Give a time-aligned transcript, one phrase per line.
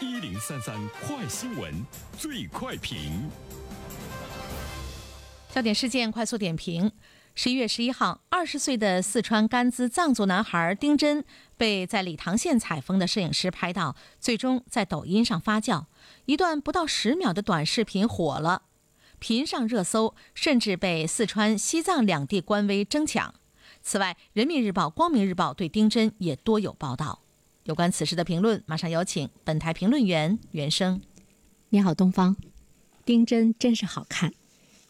[0.00, 1.74] 一零三三快新闻，
[2.16, 3.28] 最快评。
[5.52, 6.92] 焦点事件快速点评：
[7.34, 11.24] 十一月十一号，二十岁的四川甘孜藏族男孩丁真
[11.56, 15.86] 被在理塘县采风的摄影师拍到，最终在抖音上发酵，
[16.26, 18.62] 一段不到十秒的短视频火了，
[19.18, 23.34] 频上热搜，甚至被四川、西藏两地官微争抢。
[23.82, 27.22] 此外，《人民日报》《光明日报》对丁真也多有报道。
[27.68, 31.02] 有关此事的评论，马上有请本台评论员袁生。
[31.68, 32.34] 你好，东方，
[33.04, 34.32] 丁真真是好看。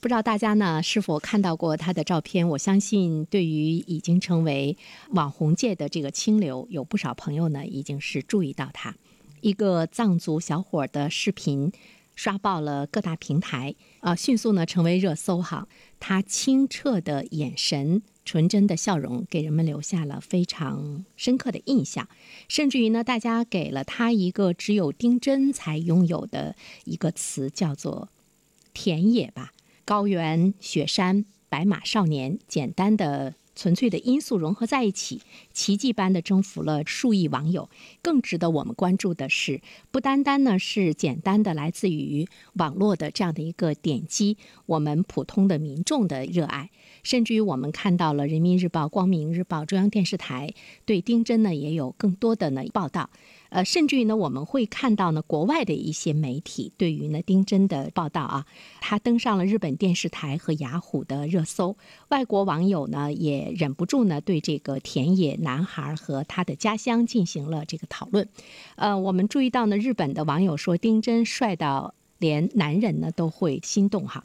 [0.00, 2.48] 不知道大家呢是否看到过他的照片？
[2.48, 4.76] 我相信，对于已经成为
[5.10, 8.92] 网红界的这个清流，有不少朋友呢已经是注意到他。
[9.40, 11.70] 一个藏族小伙的视频
[12.14, 15.68] 刷爆了各大平台，啊，迅速呢成为热搜哈。
[15.98, 22.08] 他清澈的眼神、纯真的笑容，给人们留下了非常深刻的印象。
[22.48, 28.10] 甚至于呢，大家给了他一个只有丁真才拥有的一个词，叫做
[28.74, 29.52] “田野”吧。
[29.84, 35.20] 高原、雪山、白马少年，简单的、纯粹的因素融合在一起，
[35.52, 37.68] 奇迹般的征服了数亿网友。
[38.02, 46.70] 更值得我们关注的是，不单单呢是简单的来自于网络的这样的一个点击，我们普通的民众的热爱，
[47.02, 50.52] 甚至于我们看到了人民日报、光明日报、中央电视台
[50.84, 53.10] 对丁真呢也有更多的呢报道。
[53.54, 58.44] 呃，甚至于呢，我们会看到呢，国外的一些媒体对于呢丁真的报道啊，
[58.80, 61.76] 他登上了日本电视台和雅虎的热搜，
[62.08, 68.28] 外国网友呢也忍不住呢对这个田野男孩和他的家乡进行了这个讨论。
[68.74, 74.24] 呃，我们注意到呢，日本的网友说丁真帅到连男人呢都会心动哈。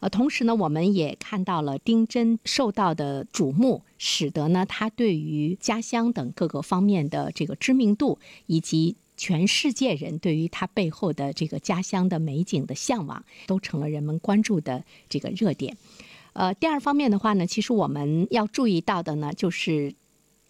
[0.00, 15.76] 呃，同时呢，我们也看到了丁真受到的瞩目，使得呢他对于家乡等各个方面的这个知名度，以及全世界人对于他背后的这个家乡的美景的向往，都成了人们关注的这个热点。
[16.32, 19.94] 呃，第二方面的话呢，其实我们要注意到的呢，就是。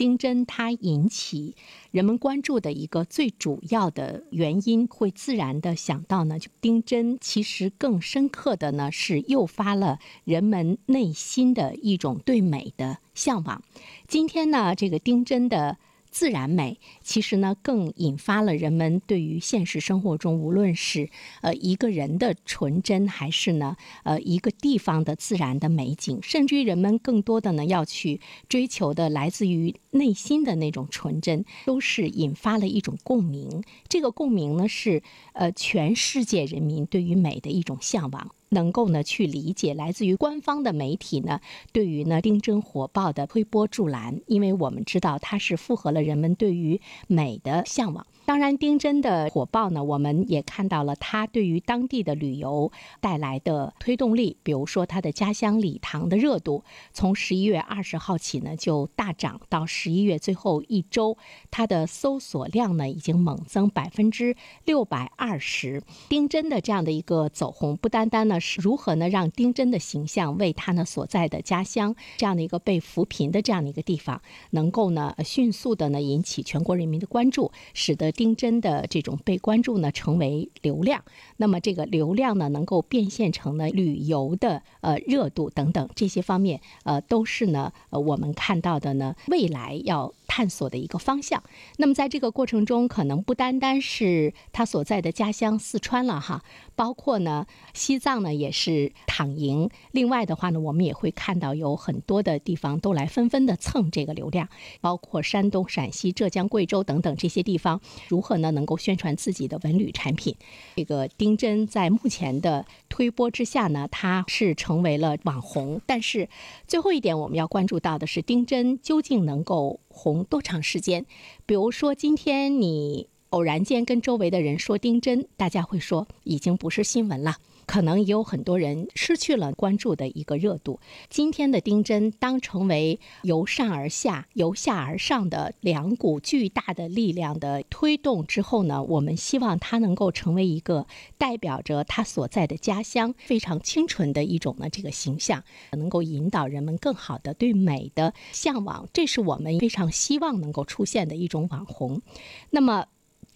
[0.00, 1.54] 丁真他引起
[1.90, 13.62] 人们关注的一个最主要的原因，会自然的想到呢，就丁真其实更深刻的呢是诱发了人们内心的一种对美的向往。
[14.08, 15.76] 今天呢，这个丁真的。
[16.10, 21.08] 自然美其实呢，更引发了人们对于现实生活中，无论是
[21.40, 33.62] 呃一个人的纯真，还是呢呃一个地方的自然的美景，甚至于人们更多的呢要去追求的来自于内心的那种纯真，都是引发了一种共鸣。
[33.88, 38.34] 这个共鸣呢，是呃全世界人民对于美的一种向往。
[38.50, 41.40] 能够呢去理解来自于官方的媒体呢
[41.72, 48.06] 对于呢丁真火爆的推波助澜，因为我们知道它是符合了人们对于美的向往。
[48.26, 52.70] 当然，丁真的火爆呢，我们也看到了他对于当地的旅游
[53.00, 54.36] 带来的推动力。
[54.44, 61.16] 比如说，他的家乡理塘的热度，从十一月二十号起呢就大涨，到十一月最后一周，
[61.50, 65.82] 他的搜索量呢已经猛增百分之六百二十。
[66.08, 78.09] 丁真的这样的一个走红，不单单呢是如何呢让丁真的形象为他呢所在的家乡这样的一个被扶贫的这样的一个地方，能够呢迅速的呢引起全国人民的关注，使得。
[78.12, 81.02] 丁真的这种被关注呢，成为流量，
[81.36, 90.12] 那么这个流量呢，能够变现成呢旅游的呃热度等等这些方面，呃，都是呢，呃，我们看到的呢，未来要。
[90.30, 91.42] 探索的一个方向。
[91.78, 96.44] 那么，在这个过程中，可能不单单是他所在的家乡四川了哈，
[96.76, 99.68] 包括呢西藏呢也是躺赢。
[99.90, 104.48] 另外的话呢，我们也会看到有很多的地方都来纷纷的蹭这个流量，
[104.80, 110.36] 包括山东、陕西、浙江、贵州等等这些地方，如何呢能够宣传自己的文旅产品？
[110.76, 115.80] 这个丁真在目前的推波之下呢，他是成为了网红。
[115.86, 116.28] 但是
[116.68, 119.80] 最后一点，我们要关注到的是，丁真究竟能够。
[120.00, 121.04] 红多长时间？
[121.44, 127.36] 比如说，今天你偶然间跟周围的人说丁真，大家会说已经不是新闻了。
[127.70, 130.80] 可能也有很多人失去了关注的一个热度。
[131.08, 148.88] 今天的丁真当成为由上而下、由下而上的两股巨大的力量的推动之后呢，我们希望它能够成为一个代表着他所在的家乡非常清纯的一种呢这个形象，能够引导人们更好的对美的向往。
[148.92, 152.02] 这是我们非常希望能够出现的一种网红。
[152.50, 152.86] 那么。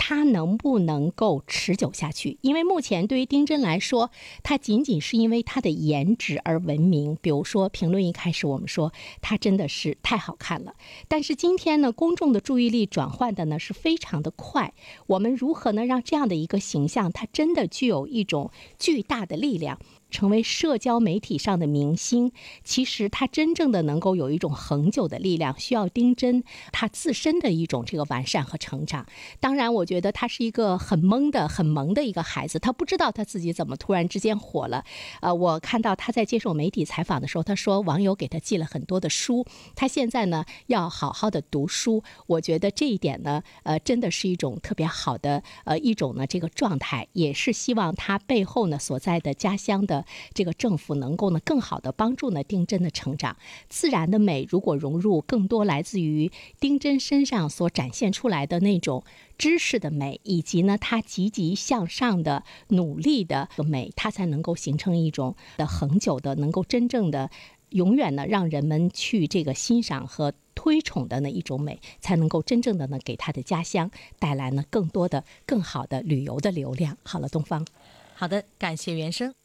[0.07, 2.37] 它能不能够持久下去？
[2.43, 4.11] 因为目前对于丁真来说，
[4.43, 7.17] 他仅仅是因为他的颜值而闻名。
[7.23, 8.93] 比如说，评论一开始我们说
[9.23, 10.75] 他真的是太好看了，
[11.09, 14.75] 但是今天呢，公众的注意力转换的呢是非常的快。
[15.07, 19.79] 我们如何呢让这样的一个形象，它真的具有一种巨大的力量？
[20.15, 22.31] 成为社交媒体上的明星，
[22.63, 29.05] 其实他真正的能够有一种恒久的力量，需要丁真他自身的一种这个完善和成长。
[29.41, 34.85] 当然，我觉得他是一个很懵的、很萌的一个孩子，他不知道他自己怎么突然之间火了。
[35.21, 39.45] 呃，我看到他在接受媒体采访的时候，他说网友给他寄了很多的书，
[39.75, 42.05] 他现在呢要好好的读书。
[42.29, 53.37] 我觉得这一点呢，呃，真的是一种特别好的呃一种呢这个状态，也是希望他背后呢所在的家乡的这个政府能够呢更好的帮助呢丁真的成长，
[53.69, 56.31] 自然的美如果融入更多来自于
[56.61, 59.05] 丁真身上所展现出来的那种
[59.37, 67.31] 知识的美，以及呢他积极向上的努力的美，它才能够形成一种的恒久的，能够真正的
[67.71, 76.97] 永远呢让人们去这个欣赏和推崇的那一种美，才能够真正的呢给他的家乡带来呢更多的更好的旅游的流量。
[77.03, 77.67] 好了，东方，
[78.15, 79.44] 好的，感谢原生。